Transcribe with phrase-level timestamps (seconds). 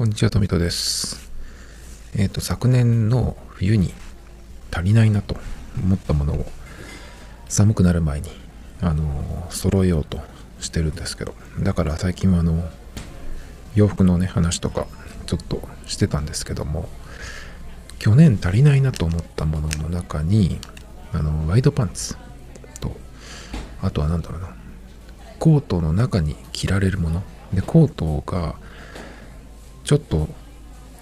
[0.00, 1.30] こんにちは、富戸です。
[2.16, 3.92] えっ、と、昨年の冬に
[4.72, 5.36] 足りないなと
[5.76, 6.46] 思ったものを
[7.50, 8.30] 寒くなる前に、
[8.80, 10.18] あの、揃えようと
[10.58, 12.66] してるんですけど、だから最近はあの、
[13.74, 14.86] 洋服のね、話とか
[15.26, 16.88] ちょっとしてたんですけども、
[17.98, 20.60] 去年足りないなと思ったものの中に、
[21.12, 22.16] あの、ワイドパンツ
[22.80, 22.96] と、
[23.82, 24.48] あとは何だろうな、
[25.38, 27.22] コートの中に着られるもの。
[27.52, 28.54] で、コートが、
[29.90, 30.28] ちょっと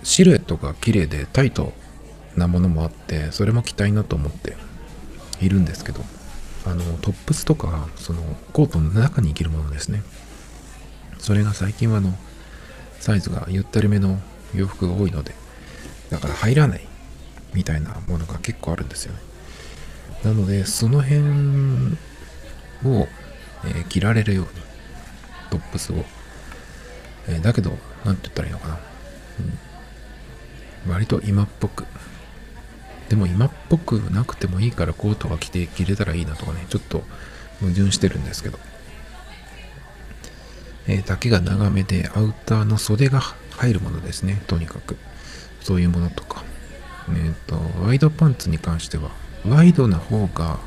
[0.02, 1.74] シルエットが綺麗でタイト
[2.36, 4.56] なものもあってそれも着たいなと思って
[5.42, 6.00] いるんですけど
[6.64, 8.22] あのトップスとかその
[8.54, 10.02] コートの中に着るものですね。
[11.18, 12.14] それが最近はあの
[12.98, 14.18] サイズがゆったりめの
[14.54, 15.34] 洋服が多いので
[16.08, 16.88] だから入らない
[17.52, 19.20] みたいなものが結構あるんですよね。
[20.24, 21.20] なのでその辺
[22.86, 23.06] を、
[23.66, 24.50] えー着られるように
[25.50, 25.96] トップスを。
[27.28, 28.78] えーだけど、なんて言ったらいいのかな。
[30.86, 31.86] うん、割と今っぽく。
[33.08, 37.02] でも今っぽくなくてもいいからコートが着て着れたらいいなとかね、ちょっと
[37.60, 38.58] 矛盾してるんですけど。
[40.86, 43.20] えー丈が長めでアウターの袖が
[43.56, 44.96] 入るものですね、とにかく。
[45.60, 46.44] そういうものとか。
[47.10, 49.10] えっ、と、ワイドパンツに関しては、
[49.46, 50.58] ワイドな方が、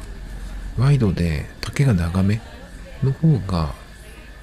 [0.77, 2.41] ワイドで丈が長め
[3.03, 3.73] の方が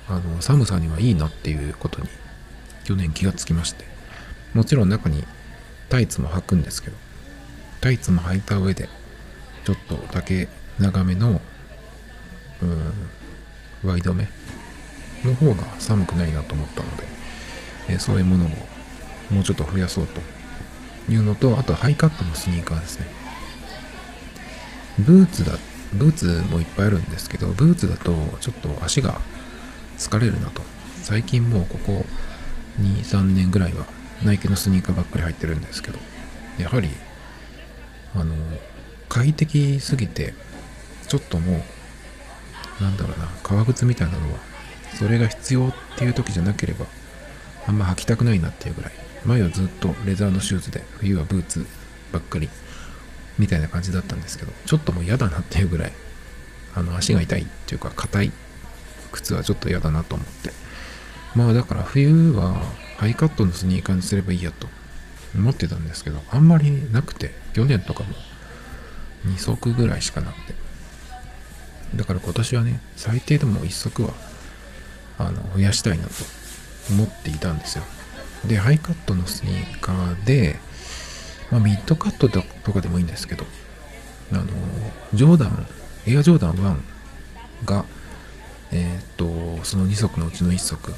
[0.09, 2.09] あの寒さにはいいなっていうことに
[2.89, 3.84] 去年気がつきまして
[4.55, 5.22] もちろん中に
[5.91, 6.97] タイツも履くんですけど
[7.83, 8.89] タイツも履いた上で
[9.67, 11.42] ちょっと丈長めの
[12.62, 12.64] う
[13.86, 14.27] んワイドめ
[15.22, 17.05] の方が寒くないなと思ったので、
[17.91, 18.48] えそういうものを
[19.31, 20.20] もうちょっと増やそうと
[21.12, 23.06] いうのとあとハイカットのスニーカーですね。
[24.98, 25.59] ブーツだ
[25.92, 29.20] ブーツもいっぱいあるんですけどブーツだとちょっと足が
[29.98, 30.62] 疲れるなと。
[31.03, 32.06] 最近もうここ
[32.80, 33.86] 23年ぐらいは
[34.24, 35.98] ナイキのスニーカーばっかり入ってるんですけど
[36.58, 36.88] やはり
[38.14, 38.34] あの
[39.08, 40.34] 快適すぎて
[41.08, 41.62] ちょっとも
[42.80, 44.38] うなんだろうな革靴みたいなのは
[44.94, 46.86] それが必要っていう時じゃなければ
[47.66, 48.92] あんま履きたくないなっていうぐらい。
[49.24, 51.66] 前はずっとレザーのシューズで冬はブーツ
[52.12, 52.48] ばっかり
[53.38, 55.92] みたいな感じだったんですけどちょっともう嫌だなっていうぐらい
[56.74, 58.32] あの足が痛いっていうか硬い
[59.12, 60.53] 靴はちょっと嫌だなと思って。
[61.38, 62.60] まあだから冬は
[62.97, 64.66] ハイカットのスニーカーにすればいいやと。
[65.37, 68.09] 思ってたんですけどあんまりなくて去年とかも
[69.26, 70.54] 2足ぐらいしかなくて。
[71.94, 74.10] だから今年はね最低でも1足は
[75.16, 76.10] あの増やしたいなと
[76.91, 77.84] 思っていたんですよ。
[78.44, 80.56] でハイカットのスニーカーで、
[81.53, 83.44] まあ、ミッドカットとかでもいいんですけど
[84.32, 84.44] あの
[85.15, 85.66] ジョーダン
[86.06, 86.77] エアジョーダン1
[87.65, 87.84] が
[88.71, 90.93] えーっと、その2足のうちの1足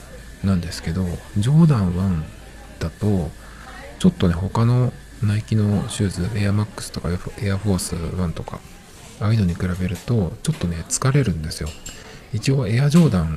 [0.45, 1.07] なんですけど、
[1.37, 2.23] ジョーダン1
[2.79, 3.31] だと、
[3.99, 4.93] ちょっとね、他の
[5.23, 8.61] ナイキのシューズ、エアマックスとかエアフォース1とか、
[9.21, 11.69] ああいうのに比べると、ちょっとね、疲れるんですよ。
[12.33, 13.37] 一応、エアジョーダンっ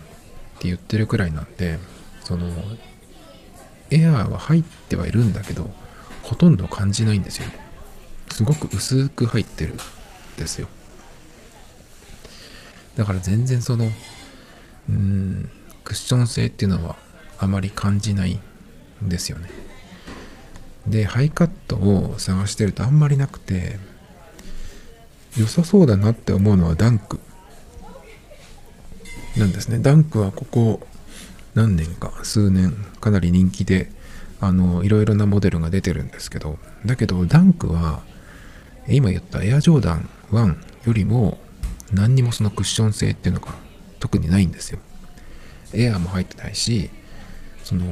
[0.59, 1.77] て言ってるくらいなんで、
[2.23, 2.47] その、
[3.91, 5.69] エアーは入ってはいるんだけど、
[6.21, 7.49] ほとんど感じないんですよ。
[8.31, 9.77] すごく薄く入ってるん
[10.37, 10.67] ですよ。
[12.95, 13.91] だから全然その、
[14.89, 15.49] うん
[15.83, 16.95] クッション性っていうのは
[17.39, 18.39] あまり感じない
[19.03, 19.49] んですよね。
[20.87, 23.79] でハイカットを探してるとあんまりなくて
[25.37, 27.19] 良さそうだなって思うのはダンク。
[29.37, 29.79] なんですね。
[29.79, 30.85] ダンクはここ
[31.55, 33.89] 何年か数年かなり人気で
[34.39, 38.01] あのいろいろなモデルが出てるんですけどだけどダンクは
[38.87, 40.55] 今言ったエアジョーダン1
[40.87, 41.37] よりも
[41.93, 43.53] 何にもそのクッション性っていうのが
[43.99, 44.79] 特にないんですよ。
[45.73, 46.89] エアーも入ってないし、
[47.63, 47.85] その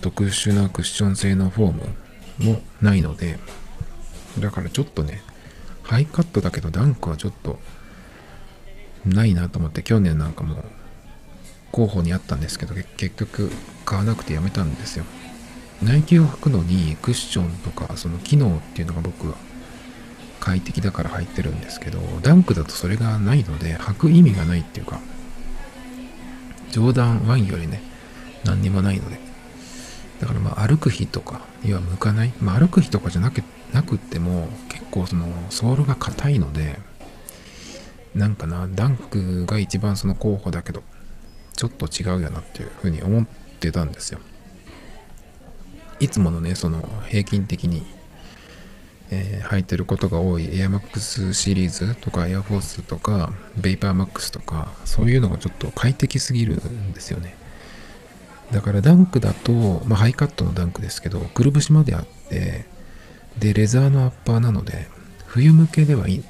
[0.00, 3.38] 特殊なクッション性のフォームもないので、
[4.38, 5.22] だからちょっとね、
[5.82, 7.58] ハイカットだけどダンクはちょっと
[9.04, 10.64] ないなと思って去年なんかも
[11.72, 13.50] 候補にあったんですけど、結局
[13.84, 15.04] 買わなくてやめたんですよ。
[15.82, 19.34] ナイキを履くのにクッションとかその機能っていうのが僕は
[20.38, 25.00] 快適だから入ってるんですけど、ダンクだとそれがないので、履く意味がないっていうか、
[26.70, 27.82] ジョーダンよりね、
[28.44, 29.18] 何にもないので。
[30.20, 32.32] だからまあ歩く日とかには向かない。
[32.40, 36.78] まあ歩く日とかじゃなくなくっても、結構そのソールが硬いので、
[38.14, 40.82] なんかな、ダンクが一番その候補だけど、
[41.56, 43.26] ちょっと違うよなっていうふうに思っ
[43.60, 44.18] てたんですよ。
[46.00, 47.84] いつものね、その平均的に
[49.10, 57.36] えー履いてることが多い AirMax シリーズとか Air Force とか VaporMax とかそういうのがちょっと快適すぎるんですよね。
[58.52, 59.52] だからダンクだと、
[59.86, 62.66] まあ、ハイカットのダンクですけど、くるぶしまであって、
[63.38, 64.88] で、レザーのアッパーなので、
[65.26, 66.24] 冬向けではい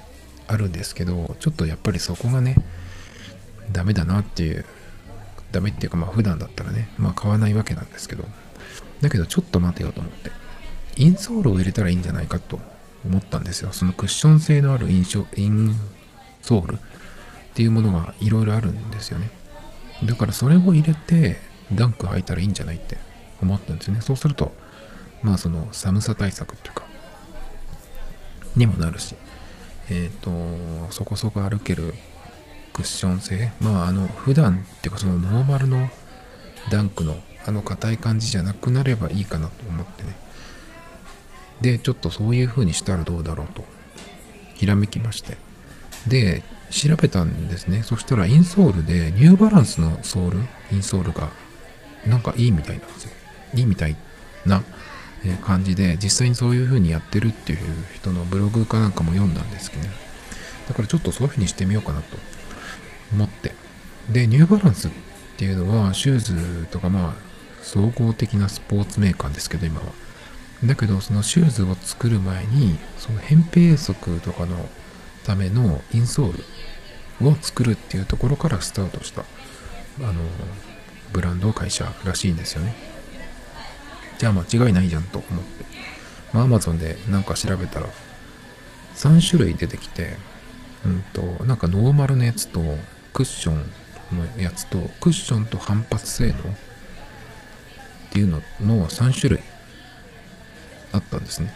[0.46, 2.56] あるんですけど、ちょっとやっぱりそこがね、
[3.72, 4.66] ダメだなっていう、
[5.50, 8.24] ダメっていうか、まあ普段だったらね、まあ買わないわけなんですけど、
[9.00, 10.30] だけどちょっと待てよと思って、
[10.96, 12.60] インソールを入れたらいいんじゃないかと
[13.04, 13.72] 思ったんですよ。
[13.72, 15.06] そのクッション性のあるイン
[15.36, 15.74] イン
[16.42, 16.78] ソールっ
[17.54, 19.30] ていうものがいろいろあるんですよね。
[20.04, 21.38] だからそれを入れて
[21.72, 22.96] ダンク履いたらいいんじゃないって
[23.42, 24.00] 思ったんですよね。
[24.00, 24.52] そうすると、
[25.22, 26.84] まあその寒さ対策っていうか、
[28.56, 29.14] にもなるし、
[29.90, 31.94] えっ、ー、と、そこそこ歩ける
[32.72, 33.52] クッション性。
[33.60, 35.88] まああの、普段っていうかそのノーマルの
[36.70, 37.16] ダンクの
[37.46, 40.14] あの硬い感じじゃなくなればいいかなと思ってね。
[41.60, 43.64] で、ちょっとそういう風にしたらどうだろうと、
[44.54, 45.36] ひらめきまして。
[46.06, 47.82] で、調べたんですね。
[47.82, 50.38] そしたらインソールでニューバランスのソール、
[50.72, 51.30] インソールが
[52.06, 53.10] なんかいいみたいなんですよ。
[53.54, 53.96] いいみたい
[54.46, 54.62] な
[55.42, 57.58] 感じで、実際にそういう風にやってるっていう
[57.94, 59.90] 人のブログかなんかも読んだんですけどね。
[60.68, 62.16] だからちょっとそういう風にしてみようかなと
[63.12, 63.54] 思って。
[64.10, 64.90] で、ニューバランスっ
[65.36, 67.30] ていうのは、シューズとかまあ、
[67.62, 69.86] 総合的なスポーツメーカーですけど、今は。
[70.64, 74.68] だけど、そのシューズを作る前に、その扁平足とかの
[75.24, 76.42] ためのインソー
[77.20, 79.22] ルを作るっていうところからスタートした、
[80.00, 80.14] あの、
[81.12, 82.74] ブランド会社らしいんですよね。
[84.18, 85.64] じゃあ間違いないじゃんと思って。
[86.32, 87.86] まあ、Amazon でなんか調べたら、
[88.96, 90.16] 3種類出てきて、
[90.84, 92.60] うんと、なんかノーマルのやつと、
[93.14, 93.56] クッション
[94.36, 96.36] のやつと、クッションと反発性能っ
[98.10, 99.40] ていうのの3種類
[100.92, 101.52] あったんですね。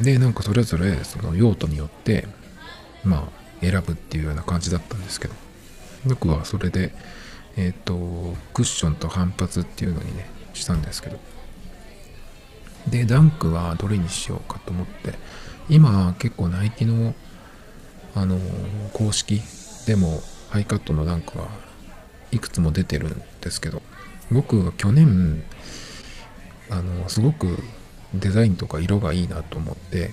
[0.00, 2.26] で、なんかそれぞれその用途によって、
[3.04, 5.34] まあ、選ぶっていうような感じだったんですけど、
[6.06, 6.94] 僕はそれで、
[7.56, 11.18] えっ、ー、と、クッションと反発っていうのにね、したんですけど。
[12.88, 15.14] で、ダンクはどれにしようかと思って、
[15.68, 17.14] 今結構ナイキの、
[18.14, 18.38] あの、
[18.92, 19.40] 公式
[19.86, 20.20] でも
[20.50, 21.48] ハイカットのダンクは
[22.32, 23.80] いくつも出てるんですけど、
[24.30, 25.42] 僕は去年、
[26.70, 27.58] あの、すごく
[28.20, 30.10] デザインとか色がいいなと思って、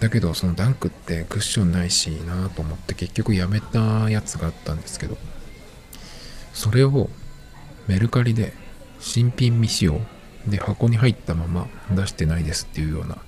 [0.00, 5.18] だけどそのダンクってクッションないしなと思って結局やめたやつがあったんですけど
[6.52, 7.10] それを
[7.88, 8.52] メルカリで
[9.00, 10.00] 新品未使用
[10.46, 13.18] で箱に入ったまま出してないですっていうような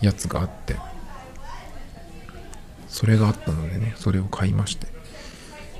[0.00, 0.76] やつがあって
[2.88, 4.86] それがあったのでねそれを買いまして。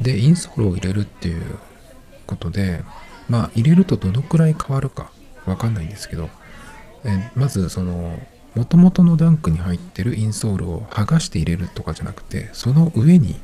[0.00, 1.58] でインソールを入れるっていう
[2.26, 2.82] ことで
[3.28, 5.12] まあ入れるとどのくらい変わるか
[5.46, 6.30] わかんないんですけど
[7.04, 8.18] えまずその
[8.54, 13.36] 元々のダンクに入ってるインソールを剥がして入れるとかじゃなくてその上に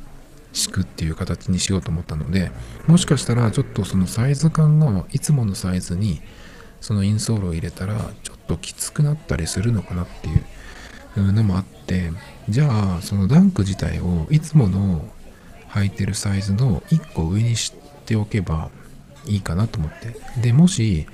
[0.53, 2.51] 敷くっていう形にしようと思ったので
[2.87, 6.21] もしかしたらちょっとそのサイズ感がいつものサイズに
[6.79, 12.11] そのインソールを入れたらちょっときつくなったりするのかなっていうのもあって
[12.49, 15.05] じゃあそのダンク自体をいつもの
[15.69, 17.73] 履いてるサイズの1個上にし
[18.05, 18.69] ておけば
[19.25, 20.15] いいかなと思って。
[20.41, 21.05] でもし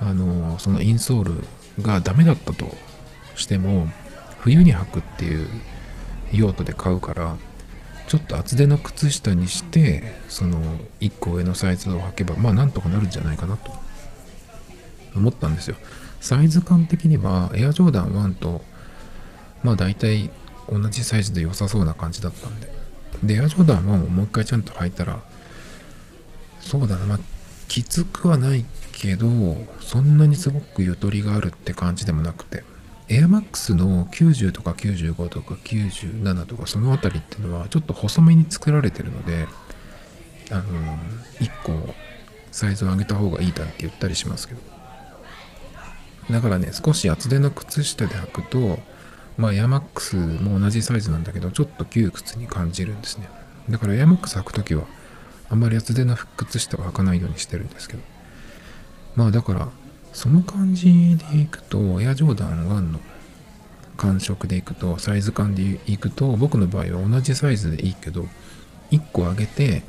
[0.00, 1.44] あのそのインソール
[1.80, 2.66] がダメだったと
[3.34, 3.88] しても
[4.40, 5.48] 冬に履くっていう
[6.32, 7.36] 用途で買うから
[8.08, 10.60] ちょっと厚手の靴下にしてその
[11.00, 13.72] 1個上のサイズを履けばまあなんとかなるんじゃないかなと。
[15.14, 15.76] 思ったんですよ。
[16.20, 18.62] サイズ感的にはエアジョーダン1と
[19.62, 20.30] まあ大体
[20.70, 22.72] 同じサイズで良さそうな感じだったんで。
[23.22, 25.20] でエアジョーダン1をもう一回ちゃんと履いたら
[26.60, 27.18] そうだなまあ
[27.68, 29.26] きつくはないけど
[29.80, 32.62] そんなにすごくゆとりがあるって感じでもなくて
[33.08, 39.48] エアマックスの90とか95とか97とかその辺りっていうのはちょっと細めに作られてるので
[40.50, 40.62] あの
[41.40, 41.94] 1個
[42.50, 44.60] サイズを上げた方がいいだって言ったりしますけど。
[46.30, 48.78] だからね少し厚手の靴下で履くと
[49.36, 53.28] まあエアマックスも同じサイズなんだけどちょっと窮屈に感じるんですね。
[53.68, 54.84] だからエアマックス履くときは
[55.50, 58.02] あんまり厚手の靴下は履かないようにしてるんですけど。
[59.16, 59.68] まあだから
[60.12, 63.00] その感じでいくと、エアジョーダン1の
[63.96, 68.26] 感触でいくと、サイズ感でいくと、僕の場合は同じサイズでいいけど、
[68.90, 69.82] 1個上げて、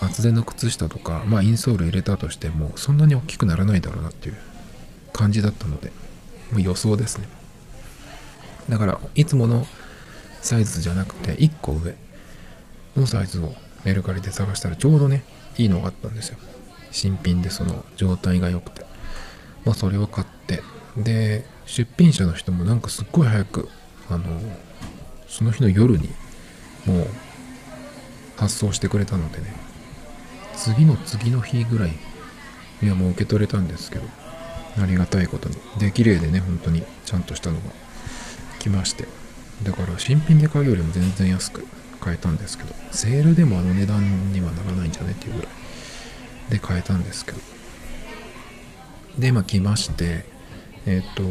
[0.00, 4.36] 厚手の靴下とか、まあインソール入れたとしても、そんなに大きくならないだろうなっていう
[5.12, 5.90] 感じだったので、
[6.50, 7.28] もう予想ですね。
[8.68, 9.66] だから、いつもの
[10.42, 11.94] サイズじゃなくて、1個上
[12.96, 15.24] のサイズをメルカリで探したら、ちょうどね、
[15.56, 16.38] いいのがあったんですよ。
[16.92, 18.86] 新品でその状態が良くて。
[19.64, 20.62] まあ、それを買って。
[20.96, 23.68] で出品者の人もなんかすっごい早く
[24.10, 24.24] あの
[25.26, 26.10] その日の夜に
[26.84, 27.06] もう
[28.36, 29.54] 発送してくれたのでね。
[30.54, 31.92] 次の次の日ぐらい
[32.82, 34.04] いやもう受け取れたんですけど
[34.80, 35.56] ありがたいことに。
[35.78, 37.62] で綺麗でね本当にちゃんとしたのが
[38.58, 39.06] 来まして。
[39.62, 41.66] だから新品で買うよりも全然安く
[42.00, 45.61] 買えたんですけどセールでもあの値段にはならないんじゃねっていうぐらい。
[46.50, 47.38] で買えたんですけど。
[49.18, 50.24] でま来まして
[50.86, 51.22] えっ、と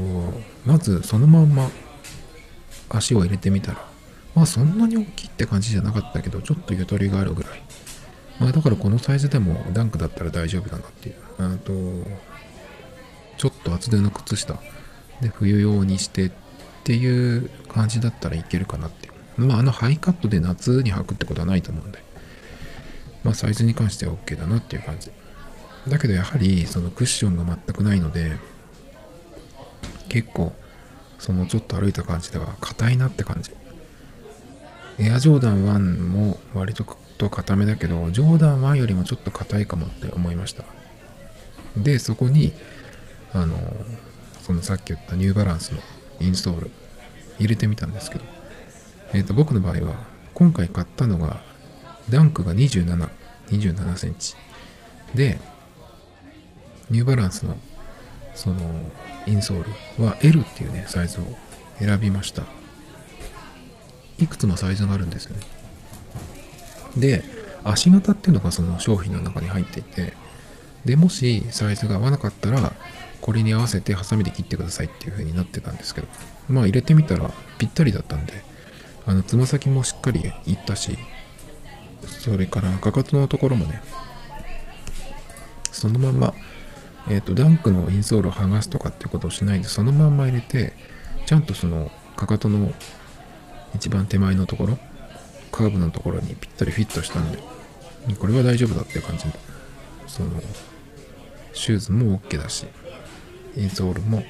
[0.65, 1.70] まずそのまんま
[2.89, 3.86] 足を入れてみたら
[4.36, 7.62] まあそんなに大きいって感じじゃなかったけどちょっとゆとりがあるぐらい。
[8.39, 11.15] まあだからこのサイズでもダンクだったら大丈夫だなっていう。
[11.38, 11.72] あと
[13.38, 14.60] ちょっと厚手の靴下
[15.22, 16.32] で冬用にしてっ
[16.84, 19.46] ていう感じだったらいけるかなっていう。
[19.46, 22.03] まああのハイカットで夏に履くってことはないと思うんで。
[23.24, 25.12] まあサイズに関しては OK だなっていう感じ。
[25.88, 28.38] だけどやはりそのクッションが全くないので
[30.10, 30.54] 結構
[31.18, 33.51] そのちょっと歩いた感じでは硬いなって感じ。
[35.00, 36.84] エアジョーダン1も割と
[37.30, 40.63] 硬めだけどジョーダン1よりもちょっと硬いかもって思いました。
[41.78, 42.54] でそこに
[43.34, 43.58] あの
[44.42, 45.80] そのさっき言ったニューバランスの
[46.20, 46.72] インストール
[47.40, 48.25] 入れてみたんですけど、
[49.13, 49.96] えっ、ー、と僕の場合は
[50.34, 51.42] 今回買ったのが
[52.10, 53.10] ダンクが27、
[53.50, 54.36] 27センチ。
[55.15, 55.39] で
[56.89, 57.58] ニューバランスの
[58.34, 58.58] その
[59.27, 59.63] インソー
[59.98, 61.24] ルは L っていうねサイズを
[61.79, 62.43] 選びました。
[64.20, 65.41] いくつもサイズがあるんですよね。
[66.98, 67.24] で
[67.63, 70.13] 足型っていうのがその商品の中に入っていて
[70.86, 72.74] でもしサイズが合わなかったら
[73.22, 76.08] これに合わせてハサミで切ってくださいっていう風になってたんですけど
[76.50, 77.29] まあ入れてみたら
[77.60, 78.34] ぴったりだったんで
[79.05, 80.98] あのつま先もしっかりいったし
[82.22, 83.82] それからかかとのところもね
[85.72, 86.34] そのまま
[87.10, 90.74] えっ、とダンクのインソールを剥がすとかってことをしないでそのまんま入れて
[91.25, 92.72] ちゃんとそのかかとの
[93.74, 94.78] 一番手前のところ
[95.51, 97.40] カーブのところにぴったりフィットしたんで
[98.20, 99.32] これは大丈夫だっていう感じで
[100.06, 100.30] その
[101.54, 102.68] シューズも OK だし
[103.58, 104.24] インソールも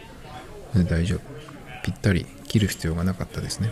[0.74, 1.20] 大丈夫。
[1.84, 3.72] ぴったり切る必要がなかったですね。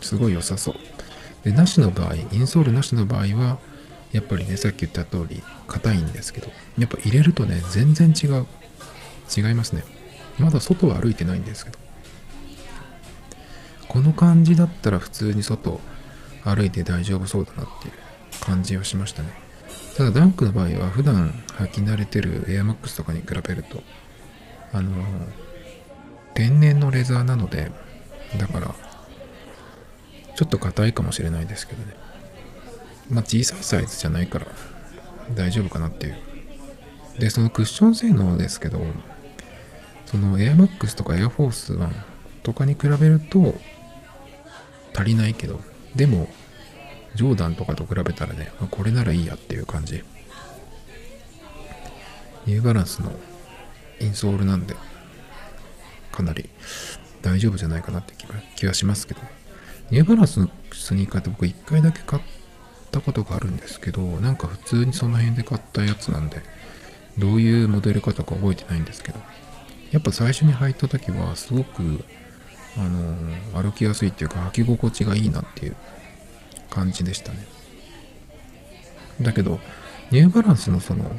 [0.00, 0.74] すごい良さそう。
[1.44, 3.58] でなしの場合インソールなしの場合は
[4.12, 8.46] やっぱりねさっき言った通り硬いんですけどやっぱ入れるとね全然違う。
[9.36, 9.84] 違いますね。
[10.38, 11.78] まだ外は歩いてないんですけど。
[13.86, 15.80] この感じだったら普通に外
[16.44, 17.94] 歩いて大丈夫そうだなっていう
[18.40, 19.30] 感じはしましたね。
[19.96, 23.82] ただダンクの場合は普段履き慣れてるエアマックスとかに比べると
[24.72, 24.90] あの
[26.34, 27.70] 天然のレザーなので
[28.38, 28.74] だから
[30.36, 31.94] ちょっと硬いかもしれないですけどね。
[33.10, 34.46] まあ小さいサイズじゃないから
[35.34, 36.16] 大丈夫かなっていう。
[37.18, 38.80] でそのクッション性能ですけど
[40.06, 41.90] そのエアマックスとかエアフォース1
[42.42, 43.54] とかに比べると
[44.94, 45.60] 足りないけど
[45.94, 46.28] でも
[47.14, 50.02] ジョーダンとかと比べたらねこれならいいやっていう感じ。
[52.46, 53.12] ニューバランスの
[54.00, 54.74] インソールなんで
[56.10, 56.48] かなり
[57.20, 58.14] 大丈夫じゃないかなって
[58.56, 59.20] 気はしますけど。
[59.90, 62.22] ニューバランスのスニーカーって僕1回だけ買っ
[62.92, 66.42] たことがあるんですけどなんか普通にその辺で買ったやつなんで
[67.18, 69.18] どういうモデル方か覚えてないんですけど
[69.90, 72.04] やっぱ最初に履いた時はすごく
[72.78, 75.76] あの歩きやすいっていうか履き心地がいいなっていう
[76.70, 77.38] 感じでしたね。
[79.20, 79.58] だけど
[80.12, 81.10] ニューバランスのその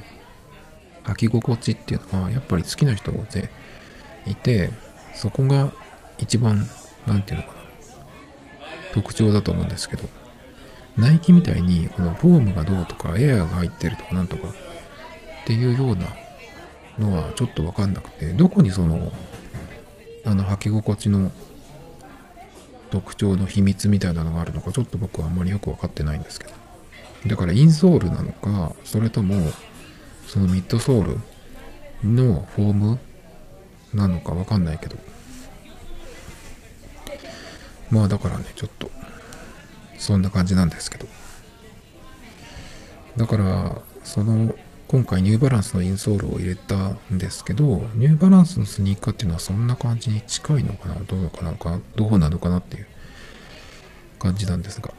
[1.04, 3.50] 履き心地っていうのはやっぱり好きな人で
[4.26, 4.70] いて
[5.14, 5.74] そこが
[6.18, 6.66] 一番
[7.06, 7.61] 何て言うのかな
[8.94, 10.10] 特徴だと思うんですけど
[10.98, 14.52] ナイキみたいにこのフォームがどうとかエアが入ってるとかなんとかっ
[15.46, 16.08] ていうような
[17.00, 19.12] のはちょっとわかんなくてどこにその
[20.26, 21.32] あの履き心地の
[22.92, 26.54] 特徴の秘密みたいなのがあるのかちょっと僕はあんまりよく分かってないんですけど。
[27.28, 29.36] だからインソールなのかそれとも
[30.28, 31.18] そのミッドソー
[32.04, 33.00] ルのフォーム
[33.94, 34.98] なのかわかんないけど。
[37.92, 38.90] まあだからねちょっと
[39.98, 41.08] そんな感じなんですけど。
[43.18, 44.56] だからその
[44.88, 46.76] 今回ニューバランスのインソールを入れた
[47.14, 47.64] んですけど
[47.96, 50.96] ニューバランスのスニーカーっていうのはそんな感じに近いのかな？
[50.96, 51.54] どうかな？
[51.54, 52.88] かどうなのかなっていう
[54.20, 54.94] 感じなんですが。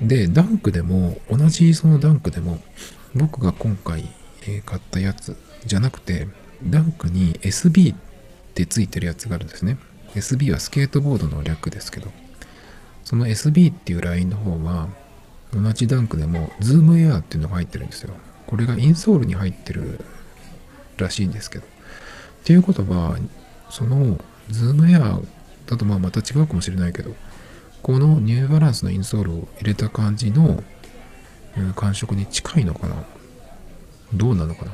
[0.00, 2.58] でダンクでも同じそのダンクでも
[3.14, 4.08] 僕が今回
[4.64, 6.26] 買ったやつじゃなくて、
[6.64, 7.96] ダンクに SB っ
[8.54, 9.78] てついてるやつがあるんですね。
[10.14, 12.10] SB はスケートボードの略ですけど、
[13.04, 14.88] その SB っていうラインの方は、
[15.52, 18.14] 同じダンクでもズームエアーっていうのが入ってるんですよ。
[18.46, 20.00] これがインソールに入ってる
[20.96, 21.64] らしいんですけど。
[21.64, 21.68] っ
[22.44, 23.16] ていうことは、
[23.70, 24.18] その
[24.50, 25.26] ズームエアー
[25.66, 27.14] だとまあまた違うかもしれないけど、
[27.82, 30.62] このニューバランスのインソールを入れた感じの
[31.74, 33.04] 感触に近いのかな？
[34.14, 34.72] どうなのかな？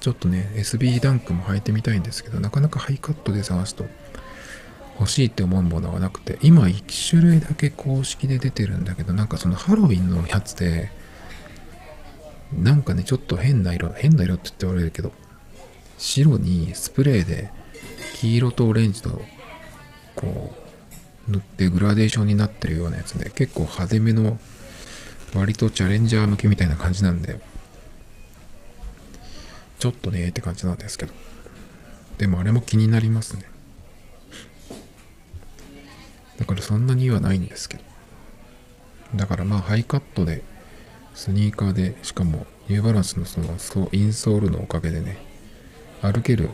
[0.00, 3.84] ちちょっとね SB ダンクも履いてみたいんですけどなかなかハイカットで探すと
[4.98, 10.90] 欲しいって思うものがなくて今1種類だけ公式で出てるんだけどなんかそのハロウィンのやつで
[12.52, 15.12] なんかねちょっと変な色変な色って言っておられるけど
[15.98, 17.50] 白にスプレーで
[18.16, 19.20] 黄色とオレンジと
[20.16, 20.54] こ
[21.28, 24.38] う塗ってグラデーションになってるようなやつで結構派手めの
[25.34, 27.40] 割とチャレンジャー向けみたいな感じなんで
[29.78, 31.28] ちょっとねって感じなんですけど。
[32.18, 33.44] でもあれも気になりますね。
[36.38, 37.84] だからそんなにはないんですけど。
[39.14, 40.42] だからまあハイカットで
[41.14, 45.18] スニーカーでしかもニューバランスのそのインソールのおかげでね
[46.02, 46.50] 歩ける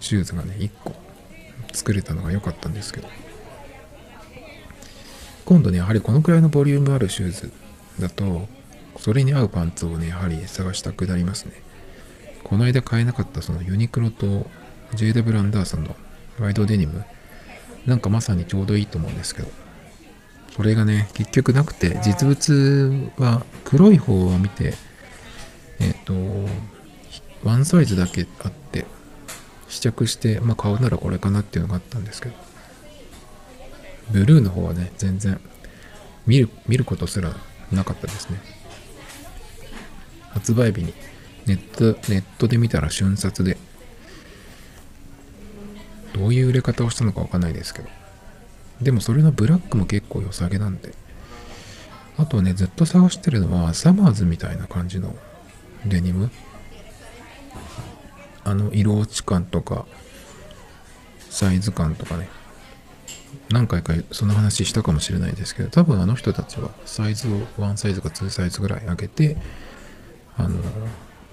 [0.00, 0.94] シューズがね1個
[1.72, 3.08] 作れたのが良かったんですけど。
[5.44, 7.52] 今度ねやはりこのくらいのボリュームあるシューズ
[8.00, 8.48] だと
[8.98, 11.52] それに合うパンツをねやはり探したくなりますね。
[12.42, 14.46] この間買えなかったそのユニクロと
[14.94, 15.96] JW アンダーソンの
[16.38, 17.04] ワイドデニム
[17.86, 19.48] なんかまさにちょうどいいと思うんですけど。
[20.54, 24.72] それがね結局なくて実物は黒い方を見て
[25.80, 26.14] えっ、と
[27.44, 28.86] ワンサイズだけあって
[29.68, 32.46] 試着してまあ買うならこれかなっていうのがあったんですけど。
[34.10, 35.40] ブルーの方はね全然
[36.26, 37.34] 見る見ることすら
[37.72, 38.40] なかったですね。
[40.30, 40.92] 発売日に
[41.46, 43.56] ネットネットで見たら瞬殺で
[46.16, 47.88] どういう売れ方をしたのかわかんないですけど。
[48.80, 50.94] でもそれのブラックも結構良さげなんで。
[52.18, 55.14] あとねずっと探してるのはサマーズみたいな感じの
[55.84, 56.30] デニム。
[58.44, 59.86] あの色落ち感とか
[61.28, 62.28] サイズ感とかね。
[63.50, 69.36] 何回かその話したかもしれないですけど多分あの人たちはサイズを1サイズか2サイズぐらい上げて
[70.36, 70.60] あの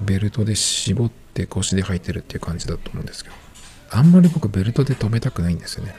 [0.01, 3.35] ベルトで絞って腰で履いてるっていう感じだと思うんですけど。
[3.93, 5.95] あんまり僕ベルトで留めたくないんですよね。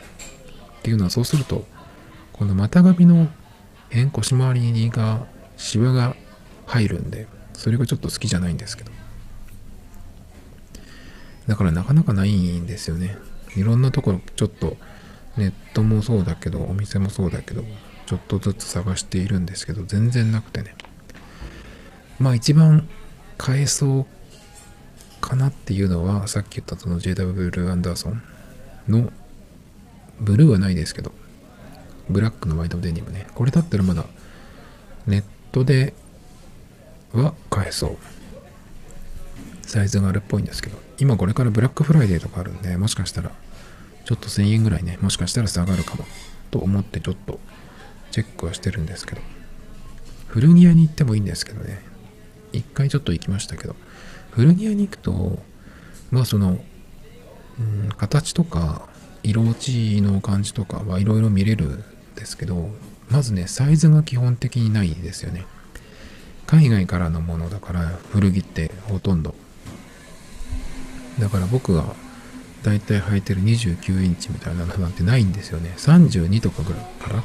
[0.79, 1.65] っていうのはそうすると
[2.33, 3.29] この股上の
[3.91, 5.27] 辺腰回りにが
[5.57, 6.17] シワが
[6.67, 8.93] 入るんでそれがちょっと好きじゃないんですけど。
[11.47, 13.17] だからなかなかないんですよね。
[13.57, 14.77] いろんなところちょっと
[15.37, 17.65] ネットもそうだけどお店もそうだけど
[18.07, 20.75] ちょっとずつ探しているんですけど全然なくてね。
[22.19, 22.89] まあ一番
[23.39, 24.07] 買えそう
[25.25, 28.23] かなっていうのはさっき言ったその JW アンダーソン
[28.89, 29.11] の
[30.21, 31.13] ブルーはないですけど
[32.11, 33.27] ブラックのワイドデニムね。
[33.35, 34.05] これだったらまだ
[35.07, 35.95] ネットで
[37.15, 37.97] は買えそう。
[39.63, 43.33] サイズがあるっぽいんですけど今これからブラックフライデーとかあるんでもしかしたら
[44.05, 46.05] ちょっと1000円ぐらいねもしかしたら下がるかも
[46.51, 47.41] と思ってちょっと
[48.11, 49.23] チェックはしてるんですけど
[50.29, 51.83] 古着屋に行ってもいいんですけどね。
[52.53, 53.75] 一回ちょっと行きましたけど
[54.35, 55.39] 古着屋に行くと
[56.11, 56.59] まあその、
[57.59, 58.89] うん、形とか
[59.23, 61.85] 色落ちの感じとかはいろいろ見れるん
[62.17, 62.69] ですけど
[63.09, 65.47] まずねサイズが基本的にないですよね。
[66.47, 67.81] 海外からのものだから
[68.13, 69.35] 古着ってほとんど。
[71.19, 71.85] だから僕が
[72.63, 75.73] 大体履いてる29インチみたいなのなんてないんですよね。
[75.77, 77.23] 32とかぐらいから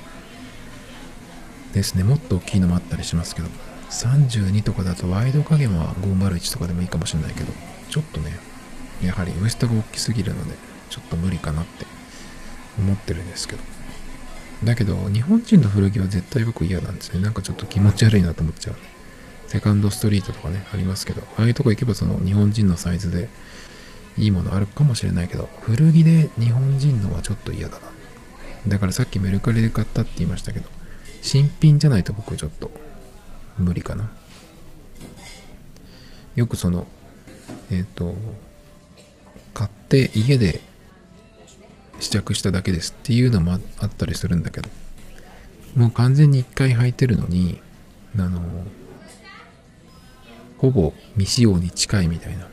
[1.73, 2.03] ですね。
[2.03, 3.47] もっと大きいのもあったりしますけど。
[3.89, 7.51] 32とかだとワイド加減は501とかでもいいかもしれないけど
[7.89, 8.31] ちょっとね
[9.03, 10.55] やはりウエストが大きすぎるので
[10.89, 11.85] ちょっと無理かなって
[12.77, 13.61] 思ってるんですけど。
[14.63, 17.21] だけど日本人の古着は絶対僕嫌なんですね。
[17.21, 18.75] なんかちょっと気持ち悪いなと思っちゃう。
[19.47, 23.29] セカンドストリートとかねありますけどああいうとこ行けばその日本人のサイズで
[24.17, 27.87] いいものあるかもしれないけど古着で日本人のはちょっと嫌だな。
[28.67, 30.69] だからさっきメルカリで買ったって言いましたけど
[31.21, 32.69] 新品じゃないと僕ちょっと
[33.59, 34.09] 無理かな。
[36.35, 36.87] よくその
[37.71, 38.15] えっ、ー、と
[39.53, 40.61] 買って家で
[41.99, 44.69] 試着しただけですっていうのもあったりするんだけど。
[45.75, 47.61] もう完全に一回履いてるのに
[48.17, 48.41] あの
[50.57, 52.47] ほぼ未使用に近いみたいな。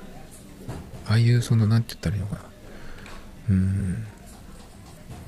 [1.09, 2.42] ああいうその何て言ったらいいのかな。
[3.51, 4.07] うん。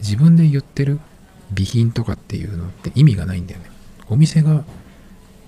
[0.01, 1.01] 自分で言ってる
[1.51, 3.71] 備品とかっていうのって意味がないんだよね。
[4.09, 4.65] お店が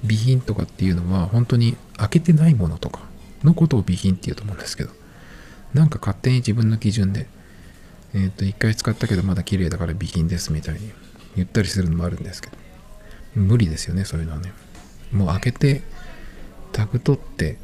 [0.03, 3.01] 備品とかっていうのは本当に開けてないものとか
[3.45, 4.91] のことを備品っていうと思うんですけど
[5.75, 7.27] なんか勝手に自分の基準で
[8.15, 10.91] えっ、ー、と一回使ったけどまだ綺麗だから備品ですみたいに
[11.37, 12.57] 言ったりするのもあるんですけど
[13.35, 14.53] 無理ですよねそういうのはね。
[15.13, 15.83] もう開けて
[16.73, 17.59] タグ取って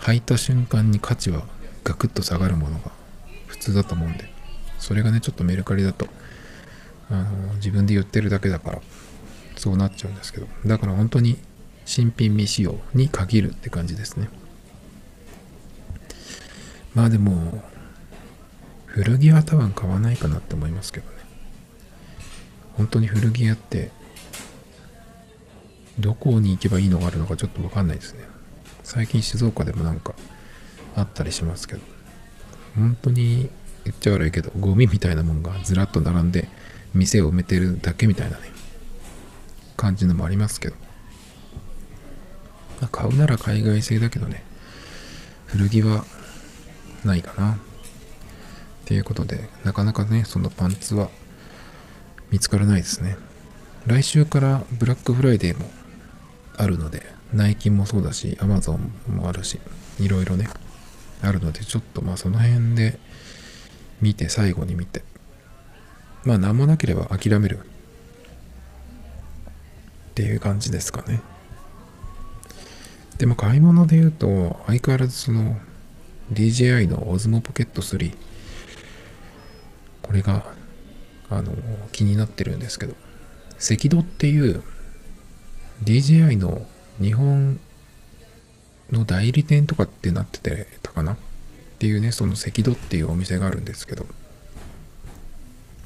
[0.00, 1.44] 履いた瞬間に価値は
[1.84, 2.90] ガクッと下がるものが
[3.46, 4.30] 普通だと思うんで
[4.78, 6.06] それがねちょっとメルカリだと
[7.10, 8.82] あの自分で言ってるだけだから
[9.56, 11.38] そうなっちゃうんですけどだから本当に
[11.84, 14.28] 新品未使用に限るって感じですね
[16.94, 17.64] まあでも、
[18.86, 21.16] 古着は多分買わないかなって思いますけどね。
[22.74, 23.90] 本当に古着屋って、
[25.98, 28.20] どこに行けばいいのがあるのかちょっとわかんないですね。
[28.82, 30.14] 最近静岡でもなんか
[30.94, 31.80] あったりしますけど、
[32.74, 33.48] 本当に
[33.84, 36.48] 言っちゃ悪いけど、ゴミみたいなもんがずらっと並んで、
[36.92, 38.42] 店を埋めてるだけみたいなね、
[39.78, 40.76] 感じのもありますけど。
[42.82, 44.42] まあ、買うなら海外製だけどね、
[45.46, 46.04] 古着は
[47.04, 47.52] ないかな。
[47.52, 47.56] っ
[48.84, 51.08] ていうことで、なかなかね、そのパンツは
[52.32, 53.16] 見つからないですね。
[53.86, 55.70] 来週からブラックフライデーも
[56.56, 59.60] あるので、ナイキもそうだし、アマゾンもあるし、
[60.00, 60.48] いろいろね、
[61.22, 62.98] あるので、ちょっとまあその辺で
[64.00, 65.04] 見て、最後に見て、
[66.24, 67.62] まあ何もなければ諦めるっ
[70.14, 71.20] ていう感じですかね。
[73.18, 75.56] でも買い物で言うと、相変わらずその
[76.32, 78.14] DJI の Osmo Pocket 3、
[80.02, 80.44] これが、
[81.30, 81.52] あの、
[81.92, 82.94] 気になってるんですけど、
[83.58, 84.62] 赤道っていう
[85.84, 86.66] DJI の
[87.00, 87.60] 日本
[88.90, 91.12] の代理店とかってなっててたかな？
[91.14, 91.16] っ
[91.78, 94.06] ていうね、その赤道っていうお店があるんですけど、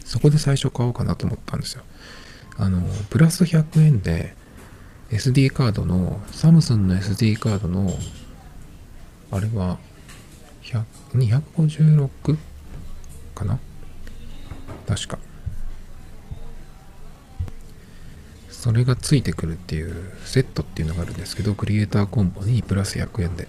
[0.05, 1.83] そこで最初買おうかなと思ったんですよ。
[2.57, 4.35] あの、プラス100円で
[5.11, 7.97] SD カードの、サムスンの SD カードの、
[9.31, 9.79] あれは、
[10.63, 12.37] 256
[13.35, 13.59] かな？
[14.87, 15.19] 確か。
[18.51, 23.47] それがついてくるっていうセットっていうのがあるんですけど、クリエイターコンボにプラス100円で。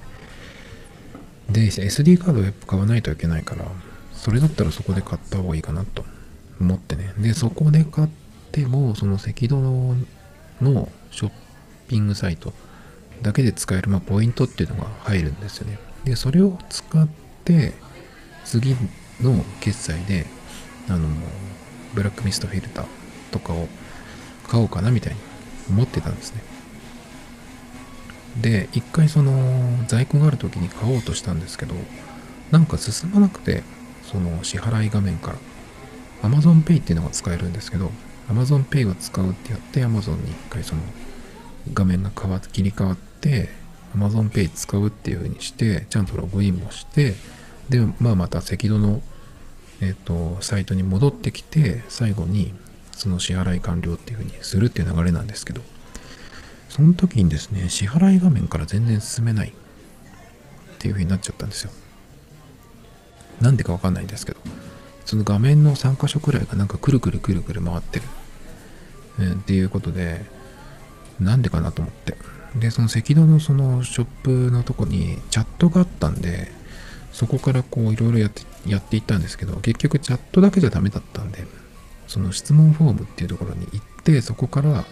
[1.50, 3.66] で、SD カードをやっぱ買わないといけないから、
[4.14, 6.06] それだったらそこで買った方がいいかなと
[6.62, 7.14] 思ってね。
[7.18, 8.08] で、そこで買っ
[8.52, 9.96] ても、その赤道の
[11.10, 11.32] ショッ
[11.88, 12.54] ピングサイト
[13.22, 15.80] だけで使える、まあ、ポイントっていうのが入るんですよね。
[16.04, 17.08] で、それを使っ
[17.44, 17.74] て、
[18.46, 18.76] 次
[19.22, 20.26] の決済で、
[20.88, 21.08] あの、
[21.94, 22.86] ブラックミストフィルター
[23.32, 23.68] とかを
[24.48, 25.20] 買おうかなみたいに
[25.70, 26.42] 思ってたんですね。
[28.42, 31.76] で、一回その在庫がある時に買おうとしたんですけど、
[32.52, 33.64] なんか進まなくて、
[34.04, 35.38] その支払い画面から。
[36.24, 37.92] Amazon Pay っていうのが使えるんですけど、
[38.30, 40.82] Amazon Pay を使うってやって、Amazon に一回その
[41.74, 43.50] 画面が変わ切り替わって
[43.96, 47.14] Amazon Pay 使うっていう風にしてちゃんとログインもして
[47.70, 49.02] でまあまた赤道の
[49.80, 52.52] えっ、とサイトに戻ってきて最後に
[52.94, 55.62] その支払い完了っていう風にするっていう流れなんですけど
[56.68, 59.52] その時にですね支払い画面から全然進めないっ
[60.80, 61.72] ていう風になっちゃったんですよ。
[63.42, 64.40] なんでかわかんないんですけど
[65.06, 68.06] その画面の3箇所くらいがなんかくるくるくるくる回ってる、
[69.20, 70.26] えー、っていうことで
[71.20, 72.16] なんでかなと思って。
[72.56, 76.52] で、その赤道のそのショップのとこにチャットがあったんで、
[77.12, 81.46] そこからこういろいろやってやっていったんですけど、結局チャットだけじゃダメだったんで、
[82.08, 84.86] その質問フォームっていうところに行って、そこから、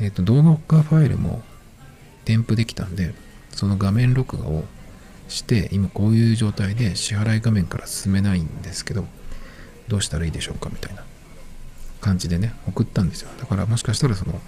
[0.00, 1.42] えっ、ー、と、動画ファイルも
[2.24, 3.14] 添付できたんで、
[3.50, 4.64] その画面録画を
[5.28, 9.06] して、今こういう状態で支払い画面から進めないんですけど、
[9.88, 11.04] どうしたらいいでしょうかみたいな
[12.00, 13.30] 感じでね、送ったんですよ。
[13.38, 14.40] だからもしかしたらその、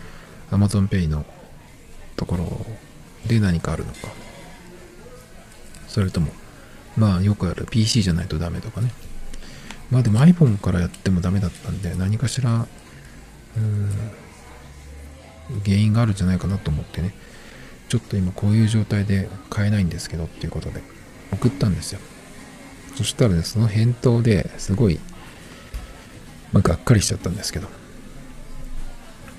[0.50, 1.24] Amazon Pay の
[2.16, 2.66] ところ
[3.26, 4.08] で何かあるのか。
[5.88, 6.32] それとも、
[6.96, 8.92] まあよくある PC じゃないとダメとかね。
[9.90, 12.66] まあでも iPhone からやってもダメだったんで、何かしら、
[13.56, 13.90] うーん、
[15.64, 17.14] 原因があるんじゃないかなと思ってね、
[17.88, 20.82] ちょっと今こういう状態で買えないんですけどっていうことで
[21.32, 22.00] 送ったんですよ。
[22.96, 24.98] そしたらね、その返答ですごい、
[26.52, 27.68] まあ、がっかりしちゃったんですけど、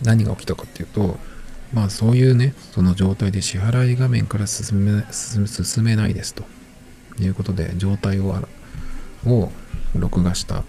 [0.03, 1.17] 何が起きたかっていうと、
[1.73, 6.43] まあそういうね、その状態で支払い画面から進め進めないですと。
[7.19, 8.35] いうことで、状態を
[9.25, 9.51] を
[9.95, 10.63] 録画した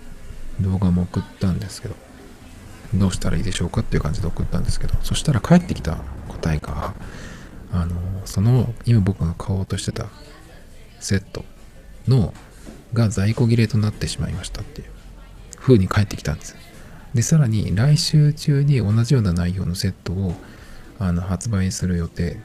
[0.60, 1.94] 動画も送ったんですけど、
[2.94, 6.94] どうしたらいいでしょうかっていう感じで送ったんですけど、そしたら返ってきた答えが、
[7.72, 10.06] あの、その今僕が買おうとしてた
[11.00, 11.44] セット
[12.06, 12.32] の
[12.94, 14.88] が在庫切れとなってしまいましたっていう
[15.58, 16.56] 風に返ってきたんです。
[17.18, 20.36] で、さらに来週中に同じような内容のセットを
[21.00, 22.36] あの発売する予定。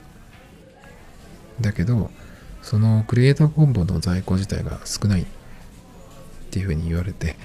[1.61, 2.09] だけど、
[2.63, 5.25] そのクリエイターコンボの在庫自体が少ないっ
[6.49, 7.35] ていうふうに言われて、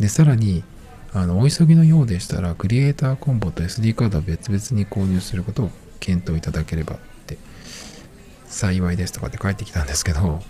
[0.00, 0.64] で、さらに、
[1.12, 7.38] あの、お急ぎのようでしたら、クリエイターコンボと SD カードを別々に購入することを検討いただければって、
[8.48, 10.42] 幸いですとかって返ってきたんですけど、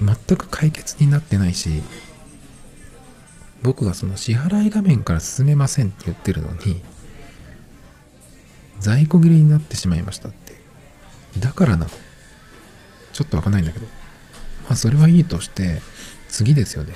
[0.00, 1.84] 全く解決になってないし、
[3.62, 6.82] 僕がその支払い画面から進めませんって言ってるのに、
[8.80, 10.54] 在庫切れになってしまいましたって。
[11.38, 11.86] だからな。
[13.12, 13.86] ちょっとわかんないんだけど。
[14.64, 15.80] まあそれはいいとして
[16.28, 16.94] 次ですよね